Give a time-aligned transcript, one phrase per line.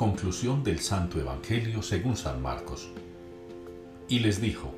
[0.00, 2.88] Conclusión del Santo Evangelio según San Marcos.
[4.08, 4.74] Y les dijo,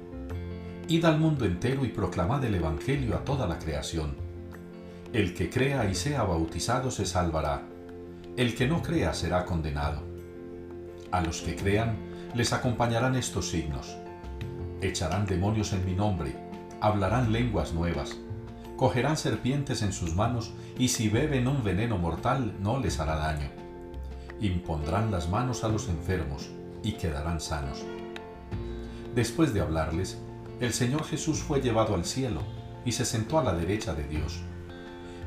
[0.88, 4.16] Id al mundo entero y proclamad el Evangelio a toda la creación.
[5.12, 7.62] El que crea y sea bautizado se salvará,
[8.36, 10.02] el que no crea será condenado.
[11.12, 11.98] A los que crean
[12.34, 13.96] les acompañarán estos signos.
[14.80, 16.34] Echarán demonios en mi nombre,
[16.80, 18.16] hablarán lenguas nuevas,
[18.76, 23.62] cogerán serpientes en sus manos y si beben un veneno mortal no les hará daño
[24.42, 26.50] impondrán las manos a los enfermos
[26.82, 27.84] y quedarán sanos.
[29.14, 30.18] Después de hablarles,
[30.60, 32.42] el Señor Jesús fue llevado al cielo
[32.84, 34.40] y se sentó a la derecha de Dios.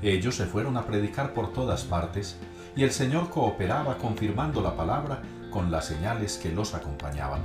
[0.02, 2.38] Ellos se fueron a predicar por todas partes
[2.76, 7.42] y el Señor cooperaba confirmando la palabra con las señales que los acompañaban.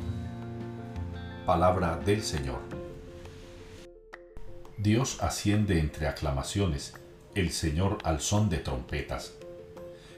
[1.47, 2.59] Palabra del Señor.
[4.77, 6.95] Dios asciende entre aclamaciones,
[7.35, 9.35] el Señor al son de trompetas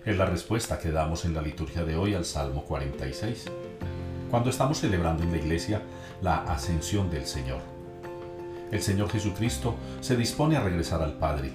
[0.04, 3.44] es la respuesta que damos en la liturgia de hoy al Salmo 46,
[4.30, 5.80] cuando estamos celebrando en la iglesia
[6.20, 7.60] la ascensión del Señor.
[8.72, 11.52] El Señor Jesucristo se dispone a regresar al Padre,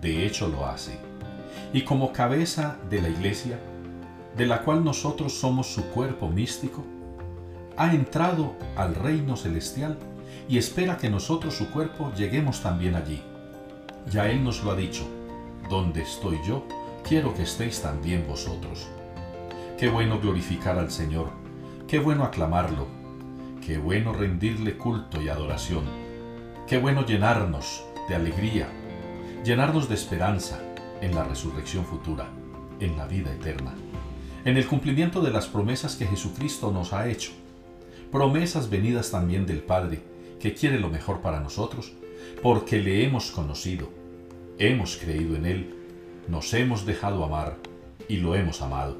[0.00, 0.98] de hecho lo hace,
[1.72, 3.58] y como cabeza de la iglesia,
[4.36, 6.84] de la cual nosotros somos su cuerpo místico,
[7.76, 9.98] ha entrado al reino celestial
[10.48, 13.20] y espera que nosotros, su cuerpo, lleguemos también allí.
[14.08, 15.08] Ya Él nos lo ha dicho,
[15.68, 16.64] donde estoy yo,
[17.06, 18.88] quiero que estéis también vosotros.
[19.78, 21.28] Qué bueno glorificar al Señor,
[21.88, 22.86] qué bueno aclamarlo,
[23.64, 25.84] qué bueno rendirle culto y adoración,
[26.66, 28.68] qué bueno llenarnos de alegría,
[29.44, 30.60] llenarnos de esperanza
[31.00, 32.28] en la resurrección futura,
[32.78, 33.74] en la vida eterna,
[34.44, 37.32] en el cumplimiento de las promesas que Jesucristo nos ha hecho,
[38.12, 40.02] promesas venidas también del Padre,
[40.38, 41.92] que quiere lo mejor para nosotros,
[42.42, 43.88] porque le hemos conocido,
[44.58, 45.79] hemos creído en Él,
[46.28, 47.56] nos hemos dejado amar
[48.08, 48.96] y lo hemos amado.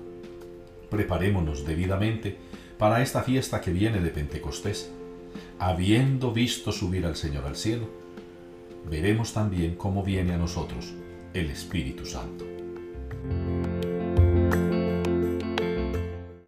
[0.90, 2.36] Preparémonos debidamente
[2.78, 4.90] para esta fiesta que viene de Pentecostés.
[5.58, 7.88] Habiendo visto subir al Señor al cielo,
[8.90, 10.94] veremos también cómo viene a nosotros
[11.34, 12.59] el Espíritu Santo.